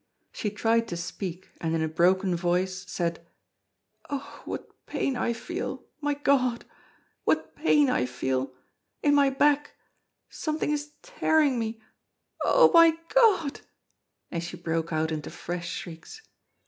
She 0.31 0.49
tried 0.49 0.87
to 0.87 0.97
speak, 0.97 1.49
and 1.61 1.75
in 1.75 1.83
a 1.83 1.87
broken 1.87 2.35
voice 2.35 2.89
said: 2.89 3.23
"Oh! 4.09 4.41
what 4.45 4.71
pain 4.87 5.15
I 5.15 5.31
feel 5.31 5.85
my 5.99 6.15
God! 6.15 6.65
what 7.23 7.55
pain 7.55 7.87
I 7.87 8.07
feel 8.07 8.51
in 9.03 9.13
my 9.13 9.29
back 9.29 9.73
something 10.27 10.71
is 10.71 10.93
tearing 11.03 11.59
me 11.59 11.83
Oh! 12.43 12.71
my 12.73 12.97
God!" 13.09 13.61
And 14.31 14.43
she 14.43 14.57
broke 14.57 14.91
out 14.91 15.11
into 15.11 15.29
fresh 15.29 15.69
shrieks. 15.69 16.23